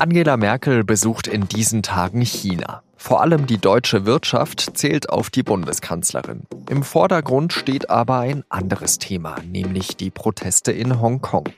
Angela 0.00 0.36
Merkel 0.36 0.84
besucht 0.84 1.26
in 1.26 1.48
diesen 1.48 1.82
Tagen 1.82 2.20
China. 2.20 2.82
Vor 2.96 3.20
allem 3.20 3.48
die 3.48 3.58
deutsche 3.58 4.06
Wirtschaft 4.06 4.76
zählt 4.76 5.10
auf 5.10 5.28
die 5.28 5.42
Bundeskanzlerin. 5.42 6.42
Im 6.70 6.84
Vordergrund 6.84 7.52
steht 7.52 7.90
aber 7.90 8.20
ein 8.20 8.44
anderes 8.48 8.98
Thema, 8.98 9.36
nämlich 9.44 9.96
die 9.96 10.10
Proteste 10.10 10.70
in 10.70 11.00
Hongkong. 11.00 11.48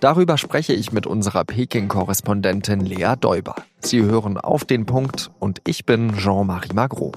Darüber 0.00 0.38
spreche 0.38 0.72
ich 0.72 0.92
mit 0.92 1.06
unserer 1.06 1.44
Peking-Korrespondentin 1.44 2.80
Lea 2.80 3.14
Däuber. 3.20 3.56
Sie 3.80 4.02
hören 4.02 4.38
auf 4.38 4.64
den 4.64 4.86
Punkt 4.86 5.30
und 5.38 5.60
ich 5.66 5.84
bin 5.84 6.16
Jean-Marie 6.16 6.72
Magro. 6.72 7.12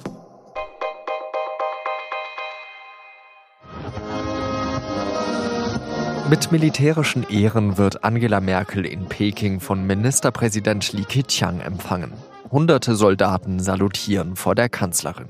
Mit 6.27 6.51
militärischen 6.51 7.21
Ehren 7.29 7.77
wird 7.77 8.03
Angela 8.03 8.39
Merkel 8.39 8.83
in 8.87 9.05
Peking 9.05 9.59
von 9.59 9.85
Ministerpräsident 9.85 10.91
Li 10.91 11.03
Keqiang 11.03 11.59
empfangen. 11.59 12.13
Hunderte 12.51 12.95
Soldaten 12.95 13.59
salutieren 13.59 14.35
vor 14.35 14.55
der 14.55 14.67
Kanzlerin. 14.67 15.27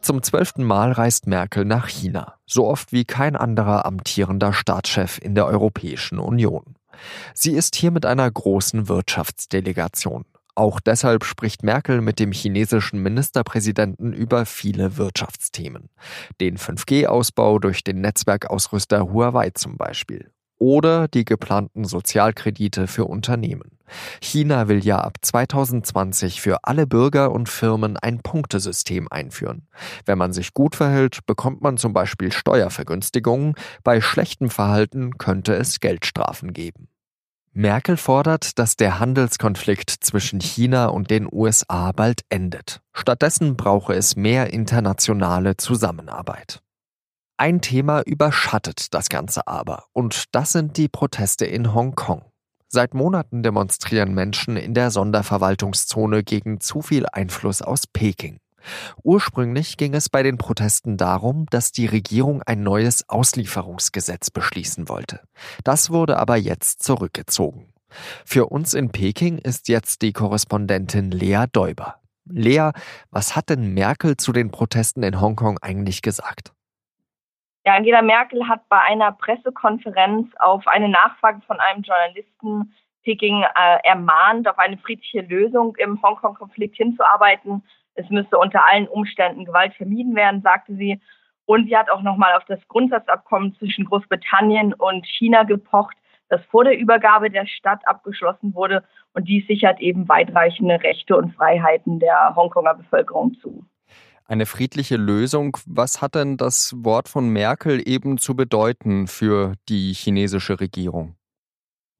Zum 0.00 0.24
zwölften 0.24 0.64
Mal 0.64 0.90
reist 0.90 1.28
Merkel 1.28 1.64
nach 1.64 1.86
China, 1.86 2.34
so 2.46 2.66
oft 2.66 2.90
wie 2.90 3.04
kein 3.04 3.36
anderer 3.36 3.86
amtierender 3.86 4.52
Staatschef 4.52 5.20
in 5.22 5.36
der 5.36 5.46
Europäischen 5.46 6.18
Union. 6.18 6.74
Sie 7.32 7.52
ist 7.52 7.76
hier 7.76 7.92
mit 7.92 8.04
einer 8.04 8.28
großen 8.28 8.88
Wirtschaftsdelegation. 8.88 10.24
Auch 10.56 10.78
deshalb 10.78 11.24
spricht 11.24 11.64
Merkel 11.64 12.00
mit 12.00 12.20
dem 12.20 12.30
chinesischen 12.30 13.02
Ministerpräsidenten 13.02 14.12
über 14.12 14.46
viele 14.46 14.96
Wirtschaftsthemen. 14.96 15.88
Den 16.40 16.58
5G-Ausbau 16.58 17.58
durch 17.58 17.82
den 17.82 18.00
Netzwerkausrüster 18.00 19.12
Huawei 19.12 19.50
zum 19.50 19.76
Beispiel. 19.76 20.30
Oder 20.58 21.08
die 21.08 21.24
geplanten 21.24 21.84
Sozialkredite 21.84 22.86
für 22.86 23.06
Unternehmen. 23.06 23.74
China 24.20 24.68
will 24.68 24.84
ja 24.84 24.98
ab 24.98 25.18
2020 25.20 26.40
für 26.40 26.58
alle 26.62 26.86
Bürger 26.86 27.32
und 27.32 27.48
Firmen 27.48 27.96
ein 27.96 28.20
Punktesystem 28.20 29.08
einführen. 29.10 29.66
Wenn 30.06 30.18
man 30.18 30.32
sich 30.32 30.54
gut 30.54 30.76
verhält, 30.76 31.26
bekommt 31.26 31.62
man 31.62 31.76
zum 31.76 31.92
Beispiel 31.92 32.32
Steuervergünstigungen, 32.32 33.54
bei 33.82 34.00
schlechtem 34.00 34.50
Verhalten 34.50 35.18
könnte 35.18 35.54
es 35.54 35.80
Geldstrafen 35.80 36.52
geben. 36.52 36.88
Merkel 37.56 37.96
fordert, 37.96 38.58
dass 38.58 38.74
der 38.74 38.98
Handelskonflikt 38.98 39.88
zwischen 39.88 40.40
China 40.40 40.86
und 40.86 41.08
den 41.08 41.28
USA 41.30 41.92
bald 41.92 42.22
endet. 42.28 42.80
Stattdessen 42.92 43.56
brauche 43.56 43.94
es 43.94 44.16
mehr 44.16 44.52
internationale 44.52 45.56
Zusammenarbeit. 45.56 46.60
Ein 47.36 47.60
Thema 47.60 48.02
überschattet 48.02 48.92
das 48.92 49.08
Ganze 49.08 49.46
aber, 49.46 49.84
und 49.92 50.34
das 50.34 50.50
sind 50.50 50.76
die 50.76 50.88
Proteste 50.88 51.46
in 51.46 51.72
Hongkong. 51.72 52.24
Seit 52.66 52.92
Monaten 52.92 53.44
demonstrieren 53.44 54.14
Menschen 54.14 54.56
in 54.56 54.74
der 54.74 54.90
Sonderverwaltungszone 54.90 56.24
gegen 56.24 56.60
zu 56.60 56.82
viel 56.82 57.06
Einfluss 57.06 57.62
aus 57.62 57.86
Peking. 57.86 58.38
Ursprünglich 59.02 59.76
ging 59.76 59.94
es 59.94 60.08
bei 60.08 60.22
den 60.22 60.38
Protesten 60.38 60.96
darum, 60.96 61.46
dass 61.50 61.72
die 61.72 61.86
Regierung 61.86 62.42
ein 62.42 62.62
neues 62.62 63.08
Auslieferungsgesetz 63.08 64.30
beschließen 64.30 64.88
wollte. 64.88 65.20
Das 65.64 65.90
wurde 65.90 66.18
aber 66.18 66.36
jetzt 66.36 66.82
zurückgezogen. 66.82 67.72
Für 68.24 68.46
uns 68.46 68.74
in 68.74 68.90
Peking 68.90 69.38
ist 69.38 69.68
jetzt 69.68 70.02
die 70.02 70.12
Korrespondentin 70.12 71.10
Lea 71.10 71.44
Däuber. 71.52 72.00
Lea, 72.26 72.70
was 73.10 73.36
hat 73.36 73.50
denn 73.50 73.74
Merkel 73.74 74.16
zu 74.16 74.32
den 74.32 74.50
Protesten 74.50 75.02
in 75.02 75.20
Hongkong 75.20 75.58
eigentlich 75.60 76.02
gesagt? 76.02 76.52
Ja, 77.66 77.74
Angela 77.74 78.02
Merkel 78.02 78.46
hat 78.48 78.68
bei 78.68 78.80
einer 78.80 79.12
Pressekonferenz 79.12 80.28
auf 80.38 80.66
eine 80.66 80.88
Nachfrage 80.88 81.40
von 81.46 81.58
einem 81.60 81.82
Journalisten 81.82 82.74
Peking 83.04 83.42
äh, 83.42 83.78
ermahnt, 83.84 84.48
auf 84.48 84.58
eine 84.58 84.78
friedliche 84.78 85.20
Lösung 85.20 85.76
im 85.76 86.00
Hongkong-Konflikt 86.02 86.76
hinzuarbeiten 86.76 87.62
es 87.94 88.08
müsse 88.10 88.38
unter 88.38 88.66
allen 88.66 88.88
Umständen 88.88 89.44
Gewalt 89.44 89.74
vermieden 89.74 90.14
werden, 90.14 90.42
sagte 90.42 90.74
sie. 90.74 91.00
Und 91.46 91.66
sie 91.68 91.76
hat 91.76 91.90
auch 91.90 92.02
nochmal 92.02 92.34
auf 92.34 92.44
das 92.46 92.60
Grundsatzabkommen 92.68 93.54
zwischen 93.58 93.84
Großbritannien 93.84 94.72
und 94.72 95.06
China 95.06 95.42
gepocht, 95.44 95.96
das 96.28 96.40
vor 96.50 96.64
der 96.64 96.78
Übergabe 96.78 97.30
der 97.30 97.46
Stadt 97.46 97.86
abgeschlossen 97.86 98.54
wurde. 98.54 98.82
Und 99.12 99.28
dies 99.28 99.46
sichert 99.46 99.80
eben 99.80 100.08
weitreichende 100.08 100.82
Rechte 100.82 101.16
und 101.16 101.34
Freiheiten 101.34 102.00
der 102.00 102.34
Hongkonger 102.34 102.74
Bevölkerung 102.74 103.34
zu. 103.40 103.64
Eine 104.26 104.46
friedliche 104.46 104.96
Lösung, 104.96 105.58
was 105.66 106.00
hat 106.00 106.14
denn 106.14 106.38
das 106.38 106.74
Wort 106.78 107.10
von 107.10 107.28
Merkel 107.28 107.86
eben 107.86 108.16
zu 108.16 108.34
bedeuten 108.34 109.06
für 109.06 109.52
die 109.68 109.92
chinesische 109.92 110.60
Regierung? 110.60 111.14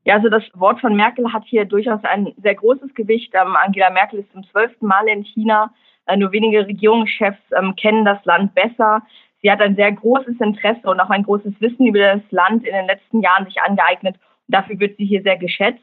Ja, 0.04 0.16
also 0.16 0.28
das 0.28 0.42
Wort 0.54 0.80
von 0.80 0.94
Merkel 0.94 1.32
hat 1.32 1.44
hier 1.46 1.64
durchaus 1.64 2.04
ein 2.04 2.34
sehr 2.36 2.54
großes 2.54 2.94
Gewicht. 2.94 3.32
Ähm, 3.34 3.56
Angela 3.56 3.90
Merkel 3.90 4.20
ist 4.20 4.32
zum 4.32 4.44
zwölften 4.44 4.86
Mal 4.86 5.08
in 5.08 5.24
China. 5.24 5.72
Äh, 6.06 6.18
nur 6.18 6.30
wenige 6.32 6.66
Regierungschefs 6.66 7.40
ähm, 7.58 7.74
kennen 7.76 8.04
das 8.04 8.22
Land 8.24 8.54
besser. 8.54 9.02
Sie 9.40 9.50
hat 9.50 9.62
ein 9.62 9.76
sehr 9.76 9.92
großes 9.92 10.40
Interesse 10.40 10.88
und 10.88 11.00
auch 11.00 11.10
ein 11.10 11.22
großes 11.22 11.54
Wissen 11.60 11.86
über 11.86 11.98
das 11.98 12.22
Land 12.30 12.64
in 12.66 12.74
den 12.74 12.86
letzten 12.86 13.20
Jahren 13.20 13.46
sich 13.46 13.60
angeeignet. 13.62 14.16
Und 14.16 14.54
dafür 14.54 14.78
wird 14.78 14.96
sie 14.98 15.06
hier 15.06 15.22
sehr 15.22 15.38
geschätzt. 15.38 15.82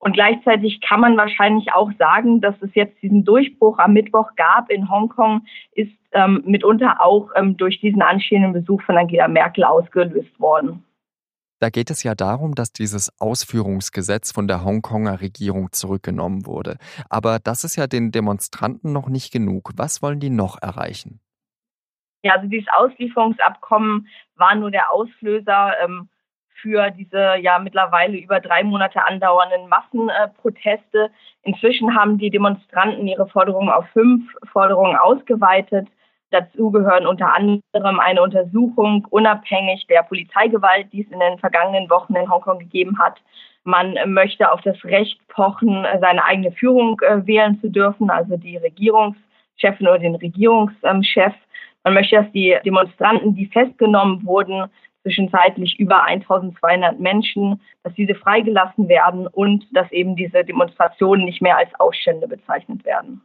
Und 0.00 0.14
gleichzeitig 0.14 0.80
kann 0.80 1.00
man 1.00 1.16
wahrscheinlich 1.16 1.72
auch 1.72 1.92
sagen, 1.96 2.40
dass 2.40 2.60
es 2.60 2.74
jetzt 2.74 3.00
diesen 3.00 3.24
Durchbruch 3.24 3.78
am 3.78 3.92
Mittwoch 3.92 4.34
gab 4.34 4.68
in 4.68 4.90
Hongkong, 4.90 5.42
ist 5.72 5.92
ähm, 6.10 6.42
mitunter 6.44 7.00
auch 7.00 7.30
ähm, 7.36 7.56
durch 7.56 7.80
diesen 7.80 8.02
anstehenden 8.02 8.52
Besuch 8.52 8.82
von 8.82 8.98
Angela 8.98 9.28
Merkel 9.28 9.62
ausgelöst 9.62 10.40
worden. 10.40 10.82
Da 11.62 11.70
geht 11.70 11.90
es 11.90 12.02
ja 12.02 12.16
darum, 12.16 12.56
dass 12.56 12.72
dieses 12.72 13.20
Ausführungsgesetz 13.20 14.32
von 14.32 14.48
der 14.48 14.64
Hongkonger 14.64 15.20
Regierung 15.20 15.70
zurückgenommen 15.70 16.44
wurde. 16.44 16.76
Aber 17.08 17.38
das 17.38 17.62
ist 17.62 17.76
ja 17.76 17.86
den 17.86 18.10
Demonstranten 18.10 18.92
noch 18.92 19.08
nicht 19.08 19.32
genug. 19.32 19.70
Was 19.76 20.02
wollen 20.02 20.18
die 20.18 20.28
noch 20.28 20.60
erreichen? 20.60 21.20
Ja, 22.24 22.32
also 22.34 22.48
dieses 22.48 22.66
Auslieferungsabkommen 22.74 24.08
war 24.34 24.56
nur 24.56 24.72
der 24.72 24.90
Auslöser 24.90 25.74
ähm, 25.84 26.08
für 26.60 26.90
diese 26.90 27.36
ja 27.40 27.60
mittlerweile 27.60 28.18
über 28.18 28.40
drei 28.40 28.64
Monate 28.64 29.06
andauernden 29.06 29.68
Massenproteste. 29.68 31.12
Inzwischen 31.42 31.94
haben 31.94 32.18
die 32.18 32.30
Demonstranten 32.30 33.06
ihre 33.06 33.28
Forderungen 33.28 33.70
auf 33.70 33.86
fünf 33.92 34.24
Forderungen 34.50 34.96
ausgeweitet. 34.96 35.86
Dazu 36.32 36.70
gehören 36.70 37.06
unter 37.06 37.34
anderem 37.34 38.00
eine 38.00 38.22
Untersuchung 38.22 39.06
unabhängig 39.10 39.86
der 39.86 40.02
Polizeigewalt, 40.02 40.90
die 40.90 41.02
es 41.02 41.12
in 41.12 41.20
den 41.20 41.38
vergangenen 41.38 41.90
Wochen 41.90 42.16
in 42.16 42.30
Hongkong 42.30 42.58
gegeben 42.58 42.98
hat. 42.98 43.20
Man 43.64 43.96
möchte 44.06 44.50
auf 44.50 44.62
das 44.62 44.82
Recht 44.82 45.20
pochen, 45.28 45.86
seine 46.00 46.24
eigene 46.24 46.50
Führung 46.52 46.98
äh, 47.02 47.26
wählen 47.26 47.60
zu 47.60 47.68
dürfen, 47.68 48.08
also 48.08 48.38
die 48.38 48.56
Regierungschefin 48.56 49.86
oder 49.86 49.98
den 49.98 50.14
Regierungschef. 50.14 51.34
Man 51.84 51.94
möchte, 51.94 52.16
dass 52.16 52.32
die 52.32 52.56
Demonstranten, 52.64 53.34
die 53.34 53.46
festgenommen 53.46 54.24
wurden, 54.24 54.70
zwischenzeitlich 55.02 55.78
über 55.78 56.04
1200 56.04 56.98
Menschen, 56.98 57.60
dass 57.82 57.92
diese 57.92 58.14
freigelassen 58.14 58.88
werden 58.88 59.26
und 59.26 59.66
dass 59.76 59.92
eben 59.92 60.16
diese 60.16 60.44
Demonstrationen 60.44 61.26
nicht 61.26 61.42
mehr 61.42 61.58
als 61.58 61.68
Ausstände 61.78 62.26
bezeichnet 62.26 62.86
werden. 62.86 63.20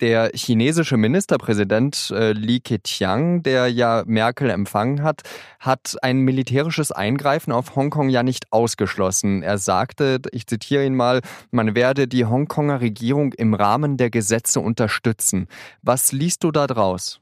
Der 0.00 0.30
chinesische 0.34 0.96
Ministerpräsident 0.96 2.10
äh, 2.10 2.32
Li 2.32 2.58
Keqiang, 2.58 3.44
der 3.44 3.68
ja 3.68 4.02
Merkel 4.06 4.50
empfangen 4.50 5.04
hat, 5.04 5.22
hat 5.60 5.94
ein 6.02 6.18
militärisches 6.18 6.90
Eingreifen 6.90 7.52
auf 7.52 7.76
Hongkong 7.76 8.08
ja 8.08 8.24
nicht 8.24 8.46
ausgeschlossen. 8.50 9.44
Er 9.44 9.56
sagte, 9.58 10.20
ich 10.32 10.48
zitiere 10.48 10.84
ihn 10.84 10.96
mal, 10.96 11.20
man 11.52 11.76
werde 11.76 12.08
die 12.08 12.24
Hongkonger 12.24 12.80
Regierung 12.80 13.32
im 13.34 13.54
Rahmen 13.54 13.96
der 13.96 14.10
Gesetze 14.10 14.58
unterstützen. 14.58 15.46
Was 15.82 16.10
liest 16.10 16.42
du 16.42 16.50
da 16.50 16.66
draus? 16.66 17.20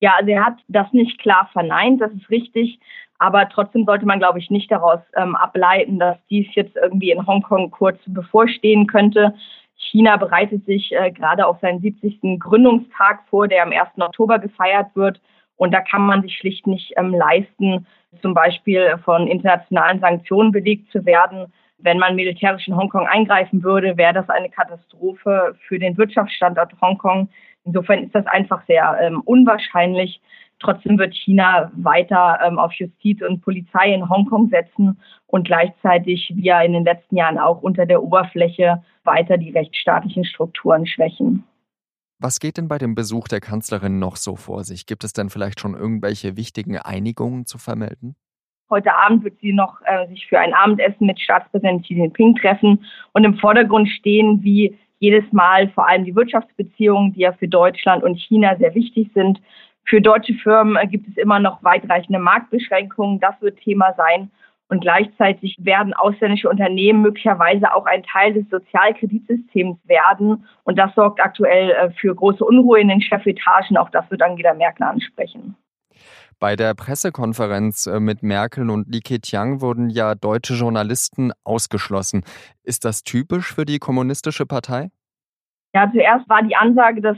Ja, 0.00 0.16
also 0.18 0.30
er 0.30 0.44
hat 0.44 0.58
das 0.68 0.92
nicht 0.92 1.18
klar 1.20 1.48
verneint, 1.52 2.02
das 2.02 2.12
ist 2.12 2.28
richtig. 2.28 2.80
Aber 3.18 3.48
trotzdem 3.48 3.84
sollte 3.84 4.04
man, 4.04 4.18
glaube 4.18 4.40
ich, 4.40 4.50
nicht 4.50 4.70
daraus 4.70 4.98
ähm, 5.16 5.36
ableiten, 5.36 6.00
dass 6.00 6.18
dies 6.28 6.48
jetzt 6.54 6.74
irgendwie 6.74 7.12
in 7.12 7.24
Hongkong 7.24 7.70
kurz 7.70 7.98
bevorstehen 8.06 8.88
könnte. 8.88 9.32
China 9.82 10.16
bereitet 10.16 10.64
sich 10.64 10.92
äh, 10.92 11.10
gerade 11.10 11.46
auf 11.46 11.58
seinen 11.60 11.80
70. 11.80 12.38
Gründungstag 12.38 13.20
vor, 13.28 13.48
der 13.48 13.62
am 13.62 13.72
1. 13.72 13.88
Oktober 13.98 14.38
gefeiert 14.38 14.94
wird. 14.94 15.20
Und 15.56 15.72
da 15.72 15.80
kann 15.80 16.02
man 16.02 16.22
sich 16.22 16.36
schlicht 16.36 16.66
nicht 16.66 16.94
ähm, 16.96 17.14
leisten, 17.14 17.86
zum 18.20 18.34
Beispiel 18.34 18.98
von 19.04 19.26
internationalen 19.26 20.00
Sanktionen 20.00 20.52
belegt 20.52 20.90
zu 20.90 21.04
werden. 21.04 21.52
Wenn 21.78 21.98
man 21.98 22.14
militärisch 22.14 22.68
in 22.68 22.76
Hongkong 22.76 23.06
eingreifen 23.06 23.62
würde, 23.62 23.96
wäre 23.96 24.14
das 24.14 24.28
eine 24.28 24.50
Katastrophe 24.50 25.56
für 25.66 25.78
den 25.78 25.96
Wirtschaftsstandort 25.98 26.72
Hongkong. 26.80 27.28
Insofern 27.64 28.04
ist 28.04 28.14
das 28.14 28.26
einfach 28.26 28.64
sehr 28.66 28.98
ähm, 29.00 29.20
unwahrscheinlich. 29.24 30.20
Trotzdem 30.62 30.98
wird 30.98 31.14
China 31.14 31.72
weiter 31.74 32.38
ähm, 32.46 32.58
auf 32.58 32.72
Justiz 32.74 33.20
und 33.20 33.42
Polizei 33.42 33.92
in 33.92 34.08
Hongkong 34.08 34.48
setzen 34.48 34.98
und 35.26 35.46
gleichzeitig, 35.46 36.32
wie 36.34 36.44
ja 36.44 36.62
in 36.62 36.72
den 36.72 36.84
letzten 36.84 37.16
Jahren 37.16 37.38
auch 37.38 37.62
unter 37.62 37.84
der 37.84 38.02
Oberfläche, 38.02 38.82
weiter 39.04 39.38
die 39.38 39.50
rechtsstaatlichen 39.50 40.24
Strukturen 40.24 40.86
schwächen. 40.86 41.44
Was 42.20 42.38
geht 42.38 42.56
denn 42.56 42.68
bei 42.68 42.78
dem 42.78 42.94
Besuch 42.94 43.26
der 43.26 43.40
Kanzlerin 43.40 43.98
noch 43.98 44.14
so 44.14 44.36
vor 44.36 44.62
sich? 44.62 44.86
Gibt 44.86 45.02
es 45.02 45.12
denn 45.12 45.28
vielleicht 45.28 45.58
schon 45.58 45.74
irgendwelche 45.74 46.36
wichtigen 46.36 46.78
Einigungen 46.78 47.46
zu 47.46 47.58
vermelden? 47.58 48.14
Heute 48.70 48.94
Abend 48.94 49.24
wird 49.24 49.40
sie 49.40 49.52
noch 49.52 49.80
äh, 49.84 50.06
sich 50.06 50.28
für 50.28 50.38
ein 50.38 50.54
Abendessen 50.54 51.06
mit 51.06 51.20
Staatspräsident 51.20 51.82
Xi 51.82 51.94
Jinping 51.94 52.36
treffen. 52.36 52.84
Und 53.12 53.24
im 53.24 53.34
Vordergrund 53.34 53.88
stehen 53.88 54.44
wie 54.44 54.78
jedes 55.00 55.24
Mal 55.32 55.68
vor 55.70 55.88
allem 55.88 56.04
die 56.04 56.14
Wirtschaftsbeziehungen, 56.14 57.12
die 57.12 57.20
ja 57.20 57.32
für 57.32 57.48
Deutschland 57.48 58.04
und 58.04 58.14
China 58.14 58.56
sehr 58.56 58.72
wichtig 58.76 59.10
sind. 59.14 59.40
Für 59.84 60.00
deutsche 60.00 60.34
Firmen 60.34 60.76
äh, 60.76 60.86
gibt 60.86 61.08
es 61.08 61.16
immer 61.16 61.38
noch 61.38 61.62
weitreichende 61.62 62.18
Marktbeschränkungen. 62.18 63.20
Das 63.20 63.40
wird 63.40 63.58
Thema 63.58 63.92
sein. 63.96 64.30
Und 64.68 64.80
gleichzeitig 64.80 65.56
werden 65.60 65.92
ausländische 65.92 66.48
Unternehmen 66.48 67.02
möglicherweise 67.02 67.74
auch 67.74 67.84
ein 67.84 68.02
Teil 68.04 68.32
des 68.32 68.48
Sozialkreditsystems 68.48 69.76
werden. 69.84 70.46
Und 70.64 70.78
das 70.78 70.94
sorgt 70.94 71.20
aktuell 71.20 71.70
äh, 71.72 71.90
für 71.90 72.14
große 72.14 72.42
Unruhe 72.44 72.80
in 72.80 72.88
den 72.88 73.02
Chefetagen. 73.02 73.76
Auch 73.76 73.90
das 73.90 74.10
wird 74.10 74.22
Angela 74.22 74.54
Merkel 74.54 74.84
ansprechen. 74.84 75.56
Bei 76.38 76.56
der 76.56 76.74
Pressekonferenz 76.74 77.86
äh, 77.86 78.00
mit 78.00 78.22
Merkel 78.22 78.70
und 78.70 78.88
Li 78.88 79.00
Keqiang 79.00 79.60
wurden 79.60 79.90
ja 79.90 80.14
deutsche 80.14 80.54
Journalisten 80.54 81.32
ausgeschlossen. 81.44 82.24
Ist 82.64 82.84
das 82.84 83.02
typisch 83.02 83.54
für 83.54 83.64
die 83.64 83.78
kommunistische 83.78 84.46
Partei? 84.46 84.90
Ja, 85.74 85.90
zuerst 85.92 86.28
war 86.28 86.42
die 86.42 86.56
Ansage, 86.56 87.00
dass 87.00 87.16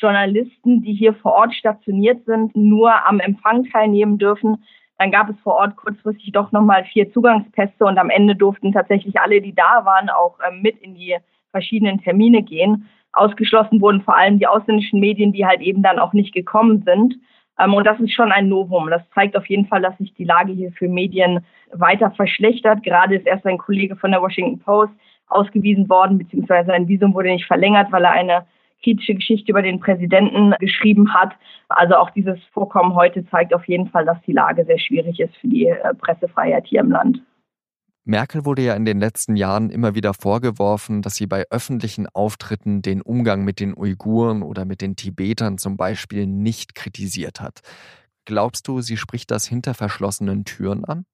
Journalisten, 0.00 0.82
die 0.82 0.94
hier 0.94 1.14
vor 1.14 1.32
Ort 1.32 1.54
stationiert 1.54 2.24
sind, 2.24 2.56
nur 2.56 3.06
am 3.06 3.20
Empfang 3.20 3.64
teilnehmen 3.70 4.18
dürfen. 4.18 4.64
Dann 4.98 5.10
gab 5.10 5.30
es 5.30 5.38
vor 5.40 5.54
Ort 5.54 5.76
kurzfristig 5.76 6.32
doch 6.32 6.52
nochmal 6.52 6.84
vier 6.84 7.12
Zugangspässe 7.12 7.84
und 7.84 7.98
am 7.98 8.10
Ende 8.10 8.36
durften 8.36 8.72
tatsächlich 8.72 9.18
alle, 9.20 9.40
die 9.40 9.54
da 9.54 9.84
waren, 9.84 10.10
auch 10.10 10.38
ähm, 10.46 10.60
mit 10.62 10.78
in 10.80 10.94
die 10.94 11.16
verschiedenen 11.50 12.02
Termine 12.02 12.42
gehen. 12.42 12.88
Ausgeschlossen 13.12 13.80
wurden 13.80 14.02
vor 14.02 14.16
allem 14.16 14.38
die 14.38 14.46
ausländischen 14.46 15.00
Medien, 15.00 15.32
die 15.32 15.46
halt 15.46 15.60
eben 15.60 15.82
dann 15.82 15.98
auch 15.98 16.12
nicht 16.12 16.32
gekommen 16.32 16.82
sind. 16.84 17.16
Ähm, 17.58 17.74
und 17.74 17.86
das 17.86 17.98
ist 18.00 18.12
schon 18.12 18.32
ein 18.32 18.48
Novum. 18.48 18.88
Das 18.90 19.02
zeigt 19.14 19.36
auf 19.36 19.46
jeden 19.46 19.66
Fall, 19.66 19.82
dass 19.82 19.96
sich 19.98 20.14
die 20.14 20.24
Lage 20.24 20.52
hier 20.52 20.72
für 20.72 20.88
Medien 20.88 21.44
weiter 21.72 22.10
verschlechtert. 22.10 22.82
Gerade 22.82 23.16
ist 23.16 23.26
erst 23.26 23.46
ein 23.46 23.58
Kollege 23.58 23.96
von 23.96 24.10
der 24.10 24.22
Washington 24.22 24.58
Post 24.60 24.92
ausgewiesen 25.28 25.88
worden, 25.88 26.18
beziehungsweise 26.18 26.68
sein 26.68 26.88
Visum 26.88 27.14
wurde 27.14 27.28
nicht 27.28 27.46
verlängert, 27.46 27.92
weil 27.92 28.04
er 28.04 28.12
eine 28.12 28.46
kritische 28.82 29.14
Geschichte 29.14 29.50
über 29.50 29.62
den 29.62 29.80
Präsidenten 29.80 30.54
geschrieben 30.58 31.14
hat. 31.14 31.32
Also 31.68 31.94
auch 31.96 32.10
dieses 32.10 32.38
Vorkommen 32.52 32.94
heute 32.94 33.28
zeigt 33.30 33.54
auf 33.54 33.66
jeden 33.66 33.88
Fall, 33.88 34.04
dass 34.04 34.18
die 34.26 34.32
Lage 34.32 34.64
sehr 34.64 34.78
schwierig 34.78 35.20
ist 35.20 35.36
für 35.36 35.48
die 35.48 35.66
äh, 35.66 35.94
Pressefreiheit 35.94 36.66
hier 36.66 36.80
im 36.80 36.90
Land. 36.90 37.20
Merkel 38.04 38.44
wurde 38.44 38.62
ja 38.62 38.74
in 38.74 38.84
den 38.84 38.98
letzten 38.98 39.36
Jahren 39.36 39.70
immer 39.70 39.94
wieder 39.94 40.14
vorgeworfen, 40.14 41.02
dass 41.02 41.16
sie 41.16 41.26
bei 41.26 41.44
öffentlichen 41.50 42.08
Auftritten 42.08 42.82
den 42.82 43.02
Umgang 43.02 43.44
mit 43.44 43.60
den 43.60 43.76
Uiguren 43.76 44.42
oder 44.42 44.64
mit 44.64 44.80
den 44.80 44.96
Tibetern 44.96 45.58
zum 45.58 45.76
Beispiel 45.76 46.26
nicht 46.26 46.74
kritisiert 46.74 47.40
hat. 47.40 47.60
Glaubst 48.24 48.66
du, 48.68 48.80
sie 48.80 48.96
spricht 48.96 49.30
das 49.30 49.46
hinter 49.46 49.74
verschlossenen 49.74 50.44
Türen 50.44 50.84
an? 50.84 51.04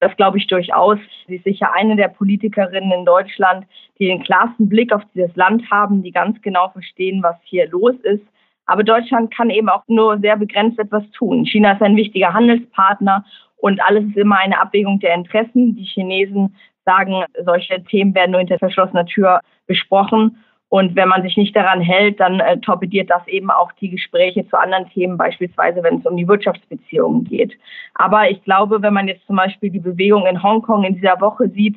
Das 0.00 0.14
glaube 0.16 0.38
ich 0.38 0.46
durchaus. 0.46 0.98
Sie 1.26 1.36
ist 1.36 1.44
sicher 1.44 1.72
eine 1.72 1.96
der 1.96 2.08
Politikerinnen 2.08 2.92
in 2.92 3.04
Deutschland, 3.04 3.66
die 3.98 4.06
den 4.06 4.22
klarsten 4.22 4.68
Blick 4.68 4.92
auf 4.92 5.02
dieses 5.14 5.34
Land 5.36 5.70
haben, 5.70 6.02
die 6.02 6.12
ganz 6.12 6.40
genau 6.42 6.68
verstehen, 6.68 7.22
was 7.22 7.36
hier 7.44 7.68
los 7.70 7.94
ist. 8.02 8.24
Aber 8.66 8.82
Deutschland 8.82 9.34
kann 9.34 9.48
eben 9.48 9.68
auch 9.68 9.84
nur 9.86 10.18
sehr 10.18 10.36
begrenzt 10.36 10.78
etwas 10.78 11.08
tun. 11.12 11.46
China 11.46 11.72
ist 11.72 11.82
ein 11.82 11.96
wichtiger 11.96 12.34
Handelspartner 12.34 13.24
und 13.56 13.80
alles 13.80 14.04
ist 14.04 14.16
immer 14.16 14.38
eine 14.38 14.60
Abwägung 14.60 15.00
der 15.00 15.14
Interessen. 15.14 15.76
Die 15.76 15.84
Chinesen 15.84 16.56
sagen, 16.84 17.24
solche 17.44 17.82
Themen 17.84 18.14
werden 18.14 18.32
nur 18.32 18.40
hinter 18.40 18.58
verschlossener 18.58 19.06
Tür 19.06 19.40
besprochen. 19.66 20.42
Und 20.68 20.96
wenn 20.96 21.08
man 21.08 21.22
sich 21.22 21.36
nicht 21.36 21.54
daran 21.54 21.80
hält, 21.80 22.18
dann 22.18 22.40
äh, 22.40 22.58
torpediert 22.58 23.08
das 23.08 23.26
eben 23.28 23.50
auch 23.50 23.70
die 23.72 23.90
Gespräche 23.90 24.46
zu 24.48 24.58
anderen 24.58 24.88
Themen, 24.90 25.16
beispielsweise 25.16 25.82
wenn 25.82 25.98
es 25.98 26.06
um 26.06 26.16
die 26.16 26.26
Wirtschaftsbeziehungen 26.26 27.24
geht. 27.24 27.56
Aber 27.94 28.28
ich 28.28 28.42
glaube, 28.42 28.82
wenn 28.82 28.92
man 28.92 29.06
jetzt 29.06 29.24
zum 29.26 29.36
Beispiel 29.36 29.70
die 29.70 29.80
Bewegung 29.80 30.26
in 30.26 30.42
Hongkong 30.42 30.84
in 30.84 30.94
dieser 30.96 31.20
Woche 31.20 31.48
sieht, 31.50 31.76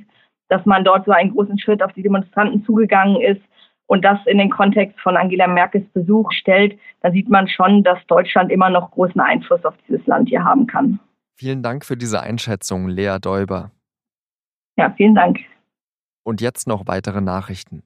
dass 0.49 0.65
man 0.65 0.83
dort 0.83 1.05
so 1.05 1.11
einen 1.11 1.31
großen 1.31 1.59
Schritt 1.59 1.83
auf 1.83 1.93
die 1.93 2.01
Demonstranten 2.01 2.65
zugegangen 2.65 3.21
ist 3.21 3.41
und 3.85 4.03
das 4.03 4.17
in 4.25 4.39
den 4.39 4.49
Kontext 4.49 4.99
von 4.99 5.15
Angela 5.15 5.47
Merkels 5.47 5.87
Besuch 5.93 6.31
stellt, 6.31 6.77
dann 7.01 7.13
sieht 7.13 7.29
man 7.29 7.47
schon, 7.47 7.83
dass 7.83 7.99
Deutschland 8.07 8.51
immer 8.51 8.71
noch 8.71 8.89
großen 8.91 9.21
Einfluss 9.21 9.63
auf 9.65 9.75
dieses 9.87 10.05
Land 10.07 10.29
hier 10.29 10.43
haben 10.43 10.65
kann. 10.65 10.99
Vielen 11.35 11.61
Dank 11.61 11.85
für 11.85 11.95
diese 11.95 12.21
Einschätzung, 12.21 12.89
Lea 12.89 13.17
Däuber. 13.21 13.71
Ja, 14.77 14.91
vielen 14.97 15.15
Dank. 15.15 15.39
Und 16.23 16.41
jetzt 16.41 16.67
noch 16.67 16.87
weitere 16.87 17.21
Nachrichten. 17.21 17.83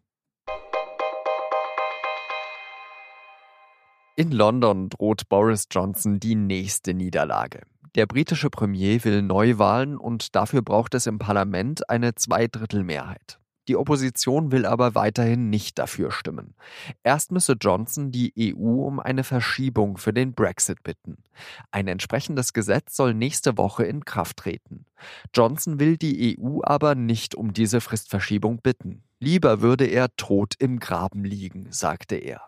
In 4.16 4.32
London 4.32 4.90
droht 4.90 5.28
Boris 5.28 5.66
Johnson 5.72 6.20
die 6.20 6.36
nächste 6.36 6.94
Niederlage. 6.94 7.62
Der 7.96 8.06
britische 8.06 8.52
Premier 8.52 9.04
will 9.04 9.24
Neuwahlen 9.24 9.98
und 9.98 10.36
dafür 10.36 10.62
braucht 10.62 10.94
es 10.94 11.08
im 11.08 11.18
Parlament 11.18 11.90
eine 11.90 12.14
Zweidrittelmehrheit. 12.14 13.40
Die 13.68 13.76
Opposition 13.76 14.52
will 14.52 14.68
aber 14.68 14.94
weiterhin 14.94 15.50
nicht 15.50 15.80
dafür 15.80 16.12
stimmen. 16.12 16.54
Erst 17.02 17.32
müsse 17.32 17.56
Johnson 17.60 18.12
die 18.12 18.54
EU 18.56 18.86
um 18.86 19.00
eine 19.00 19.24
Verschiebung 19.24 19.98
für 19.98 20.14
den 20.14 20.36
Brexit 20.36 20.84
bitten. 20.84 21.24
Ein 21.72 21.88
entsprechendes 21.88 22.54
Gesetz 22.54 22.96
soll 22.96 23.16
nächste 23.16 23.58
Woche 23.58 23.84
in 23.86 24.06
Kraft 24.06 24.38
treten. 24.38 24.86
Johnson 25.34 25.80
will 25.80 25.98
die 25.98 26.38
EU 26.38 26.60
aber 26.62 26.94
nicht 26.94 27.34
um 27.34 27.52
diese 27.52 27.82
Fristverschiebung 27.82 28.60
bitten. 28.62 29.02
Lieber 29.20 29.62
würde 29.62 29.86
er 29.86 30.16
tot 30.18 30.54
im 30.60 30.80
Graben 30.80 31.24
liegen, 31.24 31.66
sagte 31.72 32.16
er. 32.16 32.42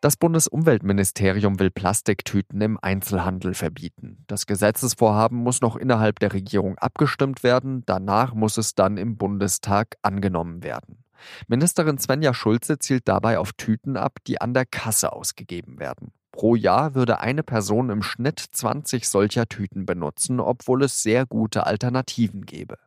Das 0.00 0.16
Bundesumweltministerium 0.16 1.58
will 1.58 1.72
Plastiktüten 1.72 2.60
im 2.60 2.78
Einzelhandel 2.80 3.54
verbieten. 3.54 4.22
Das 4.28 4.46
Gesetzesvorhaben 4.46 5.36
muss 5.36 5.60
noch 5.60 5.74
innerhalb 5.74 6.20
der 6.20 6.32
Regierung 6.32 6.78
abgestimmt 6.78 7.42
werden, 7.42 7.82
danach 7.84 8.32
muss 8.32 8.58
es 8.58 8.76
dann 8.76 8.96
im 8.96 9.16
Bundestag 9.16 9.96
angenommen 10.02 10.62
werden. 10.62 11.02
Ministerin 11.48 11.98
Svenja 11.98 12.32
Schulze 12.32 12.78
zielt 12.78 13.08
dabei 13.08 13.40
auf 13.40 13.52
Tüten 13.54 13.96
ab, 13.96 14.18
die 14.28 14.40
an 14.40 14.54
der 14.54 14.66
Kasse 14.66 15.12
ausgegeben 15.12 15.80
werden. 15.80 16.12
Pro 16.30 16.54
Jahr 16.54 16.94
würde 16.94 17.18
eine 17.18 17.42
Person 17.42 17.90
im 17.90 18.04
Schnitt 18.04 18.38
20 18.38 19.08
solcher 19.08 19.48
Tüten 19.48 19.84
benutzen, 19.84 20.38
obwohl 20.38 20.84
es 20.84 21.02
sehr 21.02 21.26
gute 21.26 21.66
Alternativen 21.66 22.46
gäbe. 22.46 22.78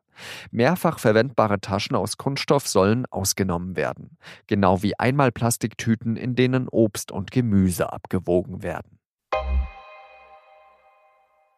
Mehrfach 0.51 1.00
verwendbare 1.00 1.59
Taschen 1.59 1.95
aus 1.95 2.18
Kunststoff 2.18 2.68
sollen 2.68 3.06
ausgenommen 3.07 3.75
werden, 3.75 4.18
genau 4.47 4.81
wie 4.83 4.97
Einmalplastiktüten, 4.97 6.15
in 6.15 6.35
denen 6.35 6.68
Obst 6.68 7.12
und 7.12 7.31
Gemüse 7.31 7.91
abgewogen 7.91 8.63
werden. 8.63 9.00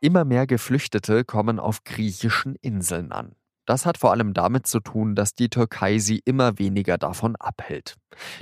Immer 0.01 0.25
mehr 0.25 0.48
Geflüchtete 0.48 1.24
kommen 1.24 1.60
auf 1.60 1.83
griechischen 1.86 2.56
Inseln 2.56 3.14
an. 3.14 3.35
Das 3.66 3.85
hat 3.85 3.97
vor 3.97 4.11
allem 4.11 4.33
damit 4.33 4.68
zu 4.68 4.81
tun, 4.81 5.16
dass 5.16 5.35
die 5.35 5.49
Türkei 5.49 5.97
sie 5.97 6.21
immer 6.26 6.59
weniger 6.59 6.97
davon 6.97 7.37
abhält. 7.37 7.95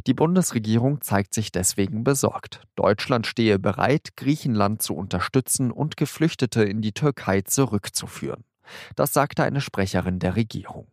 Die 0.08 0.16
Bundesregierung 0.16 1.02
zeigt 1.02 1.36
sich 1.36 1.52
deswegen 1.52 2.04
besorgt. 2.04 2.64
Deutschland 2.76 3.28
stehe 3.28 3.60
bereit, 3.60 4.16
Griechenland 4.18 4.82
zu 4.82 4.96
unterstützen 4.96 5.72
und 5.72 5.98
Geflüchtete 5.98 6.64
in 6.64 6.82
die 6.82 6.94
Türkei 6.94 7.42
zurückzuführen. 7.42 8.44
Das 8.96 9.14
sagte 9.14 9.44
eine 9.44 9.62
Sprecherin 9.62 10.20
der 10.20 10.36
Regierung. 10.36 10.88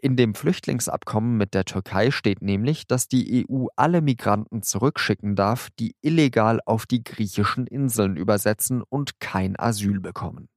In 0.00 0.16
dem 0.16 0.34
Flüchtlingsabkommen 0.34 1.36
mit 1.36 1.54
der 1.54 1.64
Türkei 1.64 2.10
steht 2.10 2.42
nämlich, 2.42 2.86
dass 2.86 3.08
die 3.08 3.46
EU 3.48 3.66
alle 3.76 4.00
Migranten 4.00 4.62
zurückschicken 4.62 5.36
darf, 5.36 5.68
die 5.78 5.94
illegal 6.00 6.60
auf 6.64 6.86
die 6.86 7.04
griechischen 7.04 7.66
Inseln 7.66 8.16
übersetzen 8.16 8.82
und 8.82 9.20
kein 9.20 9.58
Asyl 9.58 10.00
bekommen. 10.00 10.48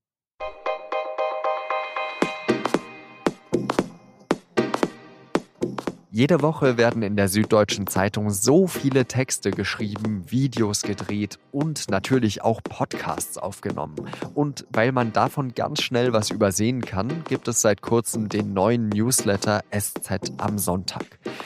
Jede 6.13 6.41
Woche 6.41 6.75
werden 6.75 7.03
in 7.03 7.15
der 7.15 7.29
Süddeutschen 7.29 7.87
Zeitung 7.87 8.31
so 8.31 8.67
viele 8.67 9.05
Texte 9.05 9.49
geschrieben, 9.49 10.29
Videos 10.29 10.81
gedreht 10.81 11.39
und 11.53 11.89
natürlich 11.89 12.41
auch 12.41 12.61
Podcasts 12.61 13.37
aufgenommen. 13.37 13.95
Und 14.33 14.67
weil 14.73 14.91
man 14.91 15.13
davon 15.13 15.53
ganz 15.53 15.81
schnell 15.81 16.11
was 16.11 16.29
übersehen 16.29 16.81
kann, 16.81 17.23
gibt 17.29 17.47
es 17.47 17.61
seit 17.61 17.81
kurzem 17.81 18.27
den 18.27 18.51
neuen 18.51 18.89
Newsletter 18.89 19.61
SZ 19.73 20.33
am 20.35 20.57
Sonntag. 20.57 21.05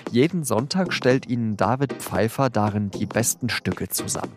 Jeden 0.10 0.43
Sonntag 0.43 0.93
stellt 0.93 1.27
Ihnen 1.27 1.57
David 1.57 1.93
Pfeiffer 1.93 2.50
darin 2.50 2.89
die 2.89 3.05
besten 3.05 3.50
Stücke 3.50 3.89
zusammen. 3.89 4.34